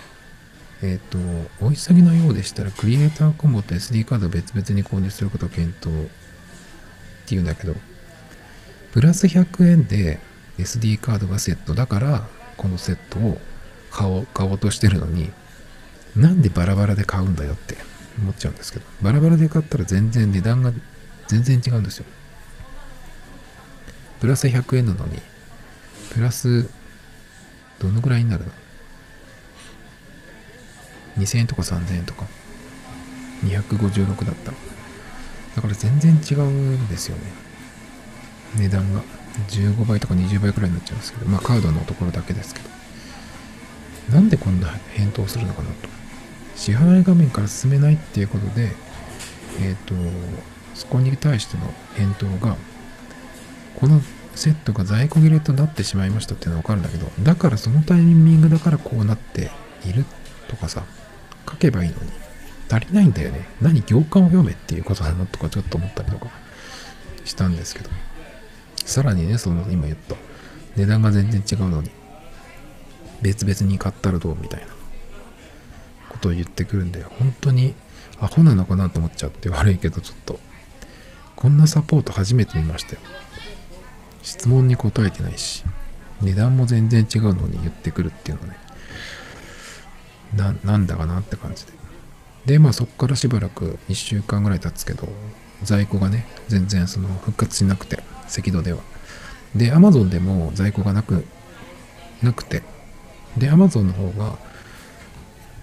[0.82, 1.18] えっ、と
[1.64, 7.74] お急ぎのようでしたらクリエイターコンボと SD カードを別々に購入することを検討っていうんだけど
[8.92, 10.20] プラス100円で
[10.58, 13.38] SD カードがセットだからこのセットを
[13.90, 15.30] 買おう買おうとしてるのに
[16.16, 17.76] なんでバラバラで買うんだよって
[18.18, 20.72] 思っちゃうんですけどバラバラで買ったら全然値段が
[21.28, 22.06] 全然違うんですよ。
[24.20, 25.20] プラス100円なのに
[26.10, 26.68] プラス
[27.78, 28.52] どのぐらいになるの
[31.18, 32.26] ?2000 円とか3000円とか。
[33.44, 34.52] 256だった
[35.56, 37.22] だから全然違うんですよね。
[38.56, 39.02] 値段が。
[39.48, 42.70] 15倍とか20倍くらいになっちゃうんですけどまあカードのところだけですけど。
[44.14, 45.95] なんでこんな返答するのかなと。
[46.56, 48.72] 支払い画面から進めないっていうことで
[49.60, 49.94] えっ、ー、と
[50.74, 52.56] そこに対しての返答が
[53.76, 54.00] この
[54.34, 59.50] セットが在庫切れとなってしまいましたっていうのはわかるんだけどだからそのタイミングだからこうなって
[59.86, 60.04] いる
[60.48, 60.84] とかさ
[61.48, 62.10] 書けばいいのに
[62.70, 63.46] 足りないんだよね。
[63.60, 66.30] 何行間を読めっていうことなのとかちょっと思ったりとか
[67.24, 67.90] したんですけど。
[68.86, 70.14] さらにねその今言った
[70.76, 71.90] 値段が全然違うのに
[73.20, 74.75] 別々に買ったらどうみたいな。
[76.16, 77.74] ことを言ってくるんで本当に
[78.20, 80.40] アホなのかなと思っちゃって悪いけどちょっと
[81.36, 83.00] こんなサポート初めて見ましたよ。
[84.22, 85.64] 質問に答えてないし
[86.22, 88.56] 値段も全然違うのに言ってくるっていうのね。
[90.34, 91.72] ななんだかなって感じで。
[92.46, 95.08] でまあそこからしばらく1週間ぐらい経つけど
[95.62, 98.80] 在庫がね全然その復活しなくて赤道では。
[99.54, 101.24] で Amazon でも在庫がなく
[102.22, 102.62] なくて。
[103.36, 104.38] で Amazon の方が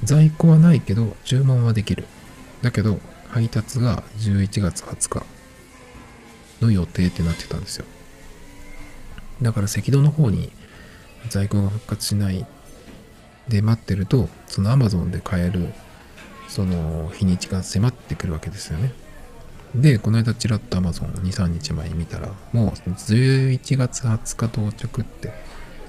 [0.03, 2.05] 在庫はないけど注文はできる。
[2.61, 5.25] だけど配達が11月20日
[6.61, 7.85] の予定ってなってたんですよ。
[9.41, 10.51] だから赤道の方に
[11.29, 12.45] 在庫が復活しない
[13.47, 15.73] で待ってるとその Amazon で買える
[16.47, 18.93] その日にちが迫ってくるわけですよね。
[19.75, 25.33] でこの間ちらっと Amazon23 日前に見たらもう11月20日到着って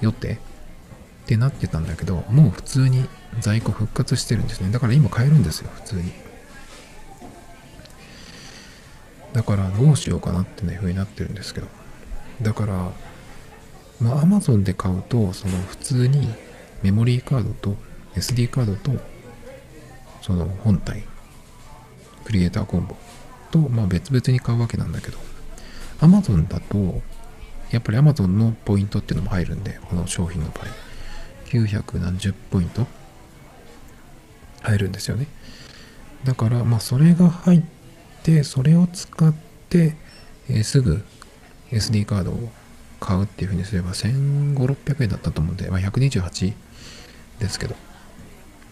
[0.01, 0.39] 予定
[1.25, 3.09] ってなってたんだけどもう普通に
[3.39, 4.71] 在庫復活してるんですね。
[4.71, 6.11] だから今買えるんですよ普通に。
[9.33, 11.67] だからどうしようかなってね風になってるんですけど。
[12.41, 12.91] だから
[13.99, 16.33] まあ Amazon で買うとその普通に
[16.83, 17.75] メモリーカードと
[18.15, 18.91] SD カードと
[20.21, 21.03] その本体
[22.23, 22.95] クリエイターコンボ
[23.51, 25.17] と、まあ、別々に買うわけなんだけど。
[26.01, 27.01] Amazon だと
[27.71, 30.84] やっぱり Amazon のポイントっていうのも入るんでこの商品の場合。
[31.45, 32.85] 900何十ポイント？
[34.61, 35.27] 入るんですよね。
[36.23, 37.61] だからまあそれが入っ
[38.23, 39.33] てそれを使っ
[39.69, 39.95] て、
[40.49, 41.03] えー、すぐ
[41.71, 42.49] SD カードを
[42.99, 46.53] 買うっていうふうにすれば1500600円だったと思うんで、まあ、128
[47.39, 47.75] ですけど。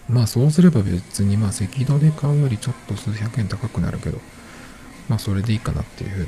[0.10, 4.20] まあそうすれば別にまあ赤道で買うよりちょっと数百円高くなるけど
[5.08, 6.28] まあそれでいいかなっていうふうに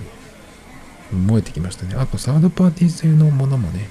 [1.27, 1.95] 思えてきましたね。
[1.95, 3.89] あとサードパーティー製のものもね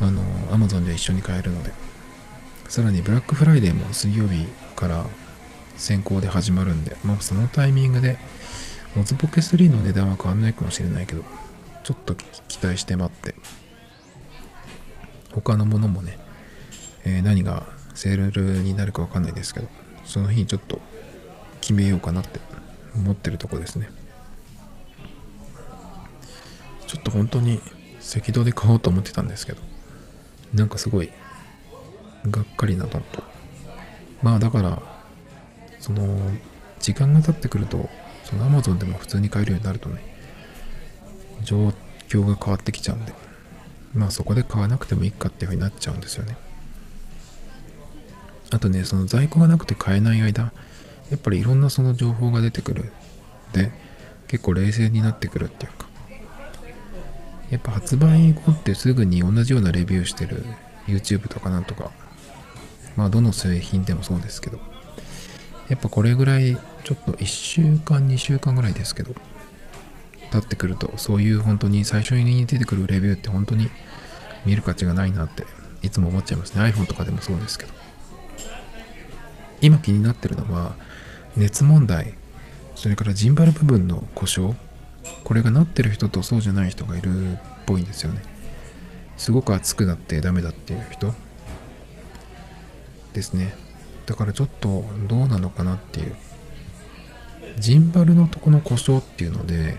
[0.00, 1.72] あの Amazon で一緒に買えるので。
[2.68, 5.06] さらにブラックフライデーも水曜日から
[5.76, 8.18] 先行で始まるんで、まあそのタイミングで、
[8.94, 11.22] モズポケ3の値段は変わんないかもしれないけど、
[11.84, 13.34] ちょっと期待して待って、
[15.32, 16.18] 他のものもね、
[17.04, 19.68] えー、何がセールになるかわかんないですけど、
[20.04, 20.80] その日にちょっと
[21.60, 22.40] 決めようかなって
[22.96, 23.90] 思ってるとこですね。
[26.86, 27.60] ちょっと本当に
[28.16, 29.75] 赤道で買おうと思ってたんですけど、
[30.54, 31.10] なんかすごい
[32.30, 33.00] がっかりなのと
[34.22, 34.82] まあだから
[35.80, 36.18] その
[36.80, 37.88] 時間が経ってくると
[38.24, 40.02] その Amazon でも普通に買えるようになるとね
[41.42, 41.72] 状
[42.08, 43.12] 況が変わってきちゃうんで
[43.94, 46.36] まあそこで買わなくてもいいかっていうふうになっちゃうんですよね。
[48.50, 50.52] あとねその在庫がなくて買えない間
[51.10, 52.92] やっぱりいろんなその情報が出てくる
[53.52, 53.72] で
[54.28, 55.72] 結構冷静になってくるっていう。
[57.50, 60.44] やっぱ発売後ってすぐに同じようなレビューしてる
[60.86, 61.90] YouTube とかなんとか
[62.96, 64.58] まあどの製品でもそうですけど
[65.68, 69.14] やっぱこれぐらいちょっと1週間2週間ぐらいですけど
[70.32, 73.68] 経ってくるとそういう本当に最初に出てくるレビューって本当に
[74.44, 75.44] 見る価値がないなって
[75.82, 76.62] いつも思っちゃいますね。
[76.62, 77.72] iPhone とかでもそうですけど。
[79.60, 80.76] 今気になってるのは
[81.36, 82.14] 熱問題
[82.74, 84.54] それからジンバル部分の故障
[85.24, 88.22] これがなってる人とそうじゃない人がいるっぽいんですよね
[89.16, 91.14] すごく熱くなってダメだっていう人
[93.12, 93.54] ですね
[94.06, 96.16] だからちょっとどうなのかなっていう
[97.58, 99.78] ジンバルのとこの故障っていうので、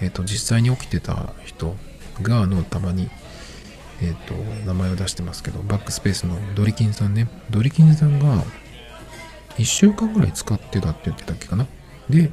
[0.00, 1.76] えっ、ー、と実際に起きてた人
[2.22, 3.10] があのたまに、
[4.00, 4.34] えっ、と、
[4.66, 7.28] 名前を出してますけど、バックスペースのドリキンさんね。
[7.50, 8.42] ドリキンさんが
[9.58, 11.66] 1週間ぐらい使ってたって言ってたっけかな。
[12.08, 12.30] で、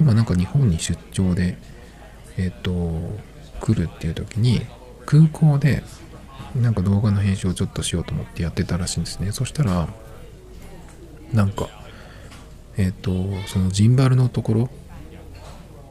[0.00, 1.56] 今なんか日本に出張で、
[2.36, 2.72] えっ、と、
[3.60, 4.62] 来るっていう時に、
[5.06, 5.82] 空港で
[6.54, 9.32] なんか動画の編集をちょっとしようと思ってやってたらしいんですね。
[9.32, 9.88] そしたら、
[11.32, 11.68] なんか、
[12.76, 13.12] えっ、と、
[13.46, 14.70] そのジンバルのところ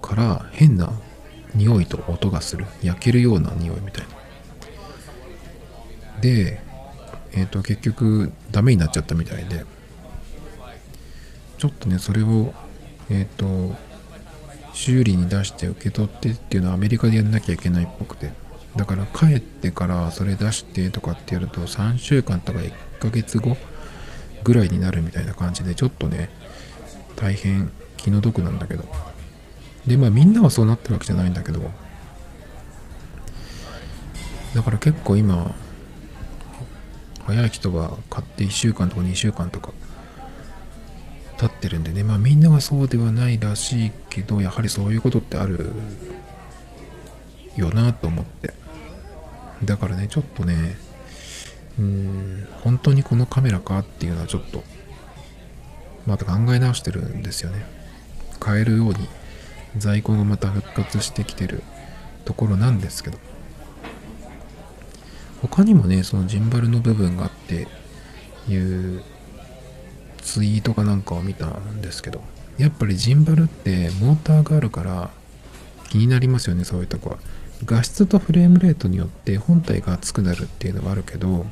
[0.01, 0.91] から変な
[1.53, 2.65] 匂いと音がする。
[2.81, 4.11] 焼けるような匂いみたいな。
[6.21, 6.61] で、
[7.33, 9.65] えっ、と、結局ダメになっちゃったみたいで、
[11.57, 12.53] ちょっとね、それを、
[13.09, 13.75] えっ、と、
[14.73, 18.31] 修理に出して受け取ってっていうのはアメリカでやんなきゃいけないっぽくて、
[18.75, 23.55] だから帰ってからそれ出してとかってやると3週間とか1ヶ月後
[24.43, 26.29] ぐらいになるみたいな感じでちょっとね
[27.15, 28.83] 大変気の毒なんだけど。
[29.85, 31.71] でまあみんなはそうなってるわけじゃないんだけど。
[34.55, 35.55] だから結構今
[37.25, 39.71] 早い人は買って1週間とか2週間とか
[41.43, 42.03] 経ってるんでね。
[42.03, 45.73] まあみんなはそうではないらしいけどやはりそういうことってある
[47.57, 48.53] よなと思って。
[49.63, 50.75] だからねちょっとね
[51.79, 54.63] うん本当にこのカメラかっていうのはちょっと
[56.05, 57.65] また考え直してるんですよね。
[58.39, 59.07] 買えるように
[59.77, 61.63] 在庫がまた復活してきてる
[62.23, 63.17] ところなんですけど。
[65.41, 67.67] 他にもねそのジンバルの部分があって
[68.47, 69.03] いう
[70.23, 72.21] ツイートかなんかを見たんですけど
[72.57, 75.09] やっぱりジンバルってモーターがあるから
[75.89, 77.17] 気になりますよねそういうとこは。
[77.65, 81.45] 画質とフレームレートによって本体が熱くなるっていうのはあるけど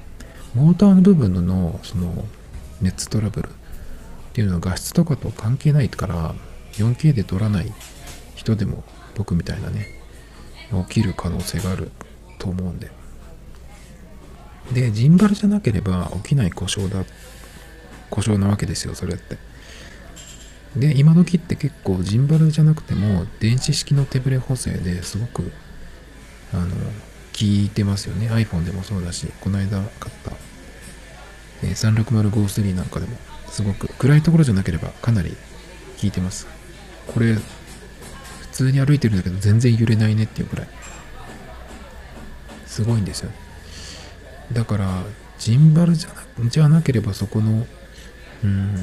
[0.54, 2.26] モーターの部分のその
[2.82, 3.52] 熱トラブルっ
[4.34, 6.36] ていうのは画質とかと関係ないから
[6.74, 7.72] 4K で撮らない
[8.36, 8.84] 人でも
[9.16, 9.88] 僕みたいなね
[10.90, 11.92] 起きる可能性がある
[12.40, 12.92] と思うんで。
[14.74, 17.04] でジンバルじゃなければ起きない故障だ
[18.12, 19.38] 故障なわけですよそれって。
[20.76, 25.52] で今時って結構ジンバルじゃなくても電子式の手ブレ補正ですごく
[26.54, 26.68] あの
[27.34, 28.30] 聞いてますよね。
[28.30, 30.32] iPhone でもそうだしこの間買った、
[31.64, 33.18] えー、36053なんかでも
[33.50, 36.48] すごく暗いところじゃなければかなり効いてます。
[37.08, 37.42] これ普
[38.52, 40.68] 通に歩いてるんだけど全然揺れないねっていうくらい。
[42.66, 43.32] すごいんですよ。
[44.54, 45.04] だから
[45.38, 46.10] ジンバルじゃ
[46.44, 47.66] なじゃなければそこの
[48.44, 48.76] うん。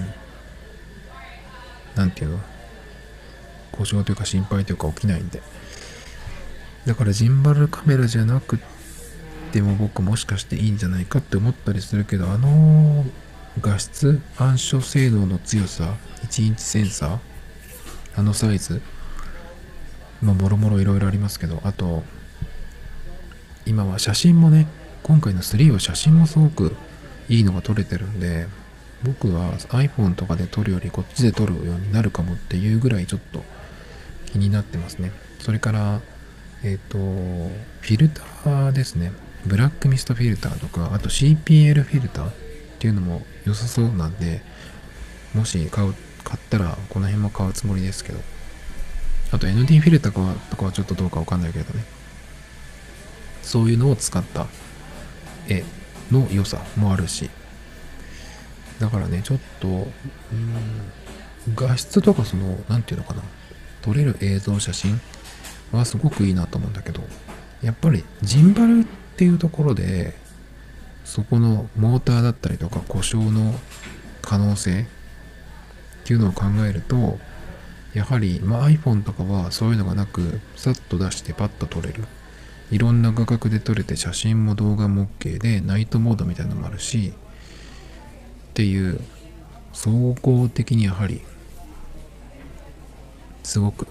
[1.94, 2.40] なんていうの？
[3.72, 5.42] 故障というか心配というか起きないんで。
[6.86, 8.58] だからジンバルカメラじゃなく
[9.52, 13.04] ても僕もしかしていいんじゃないかって思ったりするけどあの
[13.60, 17.18] 画質暗所性能の強さ1インチセンサー
[18.16, 18.80] あのサイズ
[20.22, 22.04] まあもろもろいろいろありますけどあと
[23.66, 24.66] 今は写真もね
[25.02, 26.74] 今回の3は写真もすごく
[27.28, 28.46] いいのが撮れてるんで
[29.04, 33.44] 僕は iPhone とかで撮るよりこっちで撮るようになるかもっていうぐらいちょっと
[34.26, 36.00] 気になってますねそれから
[36.64, 39.12] えっ、ー、と、フィルターですね。
[39.46, 42.34] ブラックミストフィルターとか、あと CPL フィルターっ
[42.78, 44.42] ていうのも良さそうなんで、
[45.34, 48.20] もし買う、買ったらこの辺も買うつもりですけど。
[49.30, 51.84] あと ND フィルターとかはちょっとどうかわかんないけどね。
[53.42, 54.46] そういうのを使った
[55.48, 55.64] 絵
[56.10, 57.30] の良さもあるし。
[58.80, 59.88] だからね、ちょっと、うん、
[61.54, 63.22] 画質とかその、なんていうのかな。
[63.82, 65.00] 撮れる映像、写真
[65.72, 67.02] はすごくいいなと思うんだけど
[67.62, 68.84] やっぱりジンバルっ
[69.16, 70.14] ていうところで
[71.04, 73.54] そこのモーターだったりとか故障の
[74.22, 74.84] 可能性っ
[76.04, 77.18] ていうのを考えると
[77.94, 82.04] やはり、まあ、iPhone とかはそういうのがなくさっと出してパッと撮れる
[82.70, 87.14] いろんな画角で撮れて写真も動画も OK でナイトモードみたいなのもあるし
[88.58, 88.98] っていう
[89.72, 91.20] 総合的にやはり
[93.44, 93.86] すごく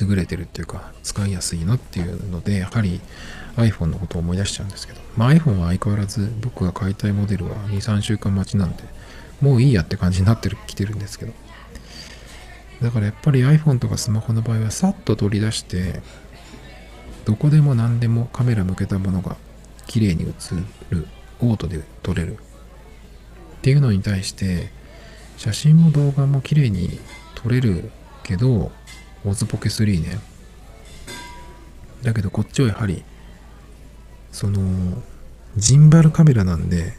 [0.00, 3.02] 優れてるっていうか使いやすいのっていうのでやはり
[3.56, 8.82] iPhone のことを思い出しちゃうんですけど、まあ、iPhone は相変わらず僕が買いたいモデルは23週間待ちなんで
[9.42, 11.34] もういいやって感じになってるきてるんですけど。
[12.80, 16.00] だからやっぱり iPhone とかスマホの場合はさっと取り出して
[17.26, 19.36] どこでも何でもカメラ向けたものが
[19.86, 21.08] 綺麗に映る
[21.40, 22.38] オートで撮れる
[23.58, 24.70] っていうのに対して
[25.36, 26.98] 写真も動画も綺麗に
[27.34, 27.90] 撮れる
[28.22, 28.72] けど
[29.24, 30.20] オズポケ3ね。
[32.02, 33.04] だけどこっちはやはり、
[34.30, 35.02] その、
[35.56, 36.94] ジンバルカメラなんで、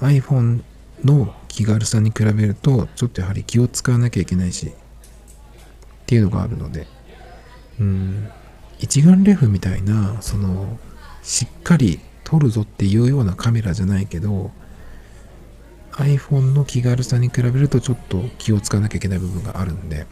[0.00, 0.62] iPhone
[1.04, 4.72] の気軽さに比べると、ちょっとやはり気を使わなきゃいけないし、っ
[6.06, 6.86] ていうのがあるので、
[7.78, 8.28] うん、
[8.78, 10.78] 一眼レフみたいな、その、
[11.22, 14.52] しっかり撮るぞっていうようなカメラじゃないけど
[15.96, 20.06] iPhone の気軽さに比べるとちょっと気をつかなきゃいけない部分があるんで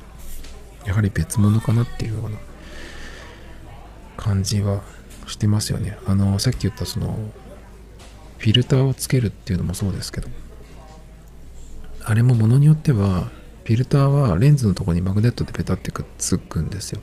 [0.87, 2.39] やはり別物かなっていうような
[4.17, 4.83] 感じは
[5.27, 5.99] してますよね。
[6.07, 7.19] あのさっき言ったその
[8.39, 10.29] フィルターをつけるっていうのもそうですけど
[12.05, 13.31] あれもものによっては
[13.65, 17.01] フィルターはレンズのとこにマグネットでペタってくっつくんですよ。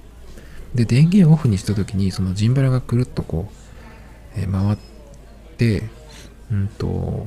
[0.76, 3.52] で電源オフにした時にそのジンバラがくるっとこ
[4.38, 4.78] う、えー、回っ
[5.58, 5.90] て
[6.52, 7.26] うんと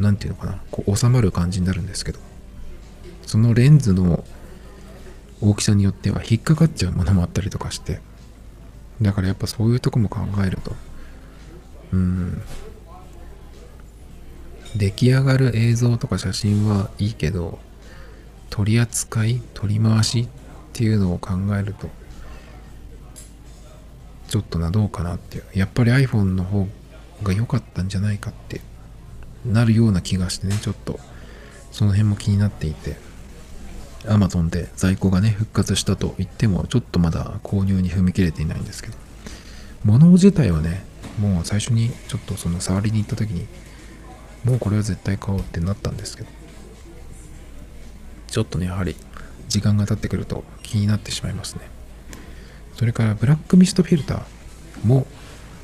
[0.00, 2.18] 何て言うのかなこう収まる感じになるんですけど
[3.26, 4.24] そのレンズの
[5.40, 8.00] 大きさによっては引っかかっちゃうものもあったりとかして
[9.02, 10.74] だからやっぱそういうとこも考えると
[11.92, 12.42] うん
[14.76, 17.58] 出来上がる映像とか写真はいいけど
[18.50, 20.28] 取り扱い取り回しっ
[20.72, 21.88] ていうのを考えると
[24.28, 25.44] ちょっとなどうかなっていう。
[25.54, 26.66] やっぱり iPhone の方
[27.22, 28.60] が良かったんじゃないかって
[29.44, 30.98] なるような気がしてねちょっと。
[31.72, 32.96] その辺も気になっていて。
[34.04, 38.96] Amazon で在庫がね復活したと言ってもちょっとまだ購入に踏み切れていないんですけど。
[39.84, 40.84] 物自体はね
[41.18, 43.46] もう最初にちょっとその触りに行った時に
[44.44, 46.28] もうこれは絶対買おうってなったんですけど。
[48.28, 48.96] ちょっとねやはり
[49.48, 51.62] 時間が経ってくると気になってしまいますね。
[52.76, 55.06] それからブラックミストフィルターも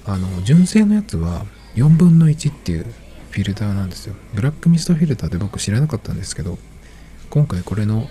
[0.06, 2.86] あの純正のやつは4分の1っていう
[3.30, 4.14] フィルターなんですよ。
[4.34, 6.58] ブラックミストフィルターって僕知らなかったんですけど
[7.30, 8.08] 今回これの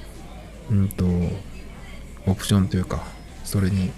[0.71, 1.05] うんと
[2.25, 3.03] オプションというか
[3.43, 3.91] それに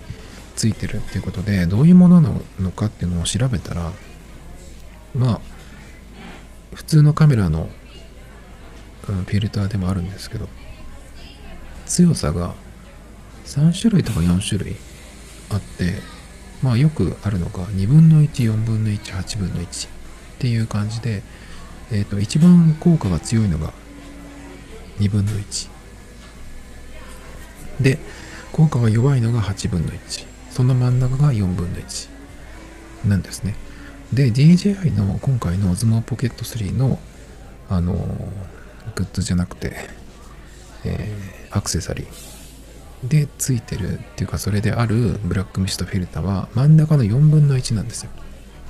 [0.55, 3.91] ついてるっていうことでどういうものなのかっていうのを調べたら
[5.15, 5.41] まあ
[6.73, 7.69] 普通のカメラの、
[9.09, 10.47] うん、フィルターでもあるんですけど
[11.85, 12.55] 強さが
[13.45, 14.75] 3種類とか4種類
[15.49, 15.95] あって
[16.63, 19.89] まあよくあるのが2分の14分の18分の1
[20.41, 21.21] っていう感じで、
[21.91, 23.71] え、ー、と一番効果が強いのが
[24.97, 25.69] 2分の1
[27.79, 27.99] で
[28.51, 32.09] 効果が弱いのが8分の1その真ん中が4分の1
[33.07, 33.55] なんですね。
[34.11, 36.97] で DJI の今回の Osmo Pocket 3の
[37.69, 37.93] あの
[38.95, 39.73] グッズじゃなくて、
[40.83, 43.07] えー、アクセサリー。
[43.07, 48.09] でついてるっていうかそれであるブラックミストフィルターは真ん中の4分の1なんですよ。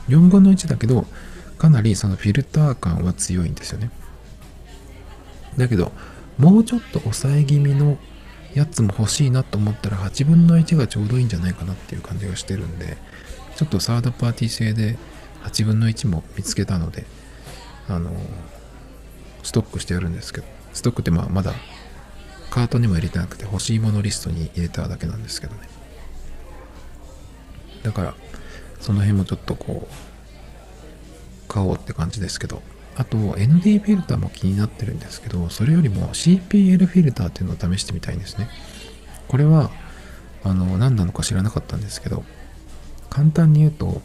[0.09, 1.05] 4分の1だけど
[1.61, 3.91] かなりそのフィルター感は強いんですよね。
[5.57, 5.91] だけど
[6.39, 7.99] もうちょっと抑え気味の
[8.55, 12.97] やつも欲しいなと思ったら8分の1がちょうどいいんじゃないかなっていう感じがしてるんで
[13.57, 14.97] ちょっとサードパーティー製で
[15.43, 17.05] 8分の1も見つけたので
[17.87, 18.09] あの
[19.43, 21.53] ストックしてやるんですけどストックってまあまだ
[22.49, 25.69] カートにも入れてなくて欲しいものリストに入れただけなんですけどね。
[27.83, 28.15] だから
[28.79, 30.10] その辺もちょっとこう
[31.51, 32.61] 買おうって感じですけど。
[32.93, 38.49] あと ND フィルターも気になってるんですけどそれよりも CPL フィルターっていうのを試してみたいんですね。
[39.29, 39.71] これは
[40.43, 42.25] あの何なのか知らなかったんですけど
[43.09, 44.01] 簡単に言うと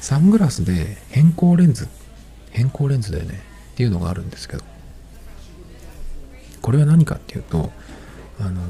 [0.00, 1.88] サングラスで変更レンズ
[2.50, 3.40] 変更レンズだよね
[3.72, 4.62] っていうのがあるんですけど。
[6.60, 7.70] これは何かっていうと
[8.40, 8.60] あの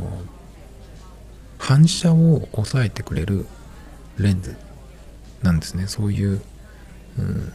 [1.59, 3.47] 反射を抑えてくれる
[4.18, 4.55] レンズ
[5.43, 5.87] なんですね。
[5.87, 6.43] そういう、
[7.18, 7.53] うん、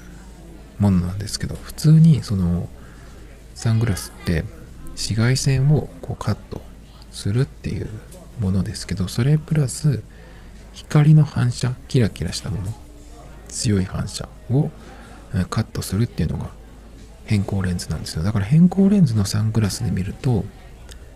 [0.82, 2.68] ものなんですけど普通にその
[3.54, 4.44] サングラスって
[4.94, 6.62] 紫外線をこうカット
[7.12, 7.88] するっていう
[8.40, 10.04] ものですけどそれプラス
[10.74, 12.74] 光の反射キラキラしたもの
[13.48, 14.72] 強い反射を
[15.50, 16.50] カットするっていうのが
[17.26, 18.24] 変更レンズなんですよ。
[18.24, 20.44] だから変更レンズのサングラスで見ると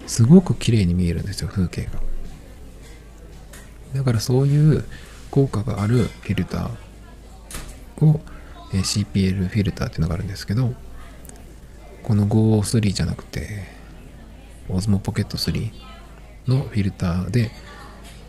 [0.06, 1.92] すごく綺麗に見えるんですよ風景が。
[3.96, 4.86] だからそういう
[5.32, 8.22] 効果があるフィルターを
[8.72, 10.74] CPL フィルターっていうのがあるんですけど
[12.04, 13.64] この53じゃなくて
[14.70, 15.72] Osmo Pocket 3
[16.48, 17.52] のフィルターで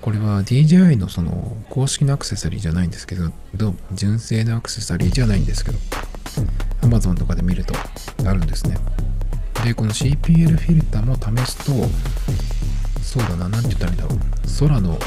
[0.07, 5.79] これは DJI のその公式のアクセサリーじゃないんですけど、純正のアクセサリーじゃないんですけど、
[6.83, 7.75] Amazon とかで見ると
[8.25, 8.79] あるんですね。
[9.65, 11.73] で、この CPL フィルターも試すと、
[13.03, 14.19] そうだな、何て言ったらいいんだろう。
[14.61, 14.99] 空の、うん、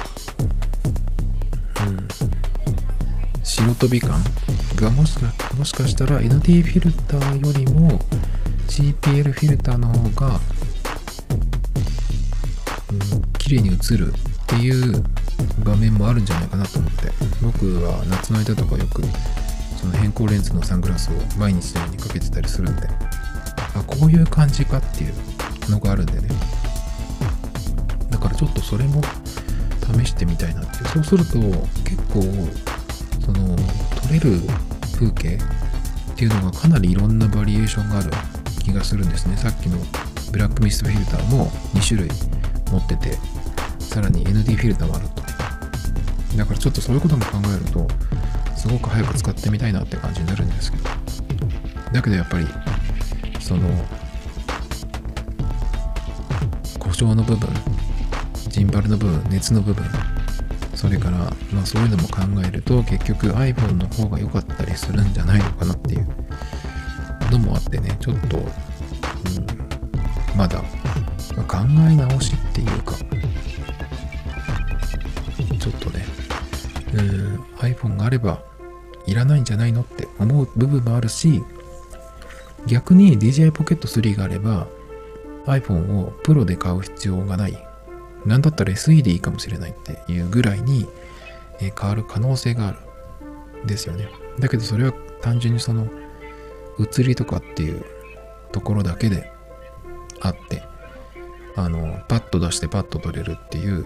[3.41, 4.21] 白飛び感
[4.79, 7.99] がもしかもしかしたら ND フィルターよりも
[8.67, 10.39] CPL フィルターの方が、
[12.91, 15.03] うん、綺麗に映るっていう
[15.65, 17.11] 場面もあるんじゃないかなと思って。
[17.41, 19.03] 僕は夏の間とかよく
[19.77, 22.87] その変更レンズのサングラスを毎日のようにかけてたりするんで。
[23.75, 25.13] あこういう感じかっていう
[25.69, 26.29] のがあるんでね。
[28.09, 29.01] だからちょっとそれも
[29.93, 30.87] 試してみたいなって。
[30.89, 31.37] そうすると
[31.83, 32.23] 結構
[33.25, 33.55] その
[34.01, 34.41] 撮れる
[34.99, 38.11] 風景っていうのがかなりいろんなバリエーションがある
[38.61, 39.37] 気がするんですね。
[39.37, 39.77] さっきの
[40.33, 42.09] ブラックミストフィルターも2種類
[42.69, 43.17] 持ってて
[43.79, 45.23] さらに ND フィルターもあると。
[46.37, 47.87] だからちょっとそういうことも考えると
[48.55, 50.83] すごく早く使ってみたいなって感じになるんですけど。
[51.93, 52.47] だけどやっぱり
[53.39, 53.67] その
[56.77, 57.49] 故障の部分
[58.49, 59.85] ジンバルの部分熱の部分
[60.79, 61.17] それから、
[61.51, 66.07] まあ、そういうのも考えると結局 iPhone の方が良かったりするんじゃないのかなっていう。
[67.31, 68.45] のもあってねちょっと、うん、
[70.37, 70.59] まだ、
[71.47, 71.57] 考
[71.89, 72.95] え直しっていうか
[75.59, 76.05] ちょっとね
[76.93, 78.41] うん iPhone があれば
[79.05, 81.43] いらないんじゃないのって思う部分もあるし
[82.67, 84.67] 逆に DJI Pocket 3があれば
[85.45, 87.68] iPhone をプロで買う必要がない。
[88.25, 90.87] なんだったら SE でいいかもしれないっていうぐらいに
[91.59, 92.77] 変わる可能性がある。
[93.63, 94.09] んですよね。
[94.39, 95.87] だけどそれは単純にその
[96.77, 97.83] 写りとかっていう
[98.51, 99.31] ところだけで
[100.21, 100.63] あって
[101.55, 103.85] あのパッと出してパッと撮れるっていう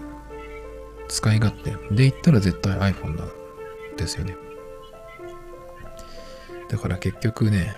[1.07, 1.71] 使い勝手。
[1.93, 3.31] で言ったら絶対 iPhone なん
[3.97, 4.37] ですよね。
[6.69, 7.75] だから結局ね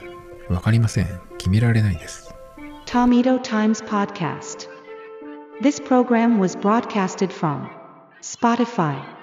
[0.49, 1.21] わかりません。
[1.37, 2.33] 決められないです。
[2.85, 4.74] Tomito Times Podcast
[5.61, 7.69] This program was broadcasted from
[8.21, 9.14] Spotify.